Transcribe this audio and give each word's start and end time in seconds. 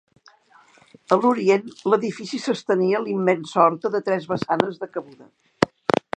A 1.15 1.17
l'Orient 1.19 1.67
l'edifici 1.93 2.41
s'estenia 2.47 3.03
la 3.05 3.13
immensa 3.17 3.63
horta 3.67 3.93
de 3.99 4.05
tres 4.09 4.29
vessanes 4.35 4.83
de 4.85 4.91
cabuda. 4.97 5.35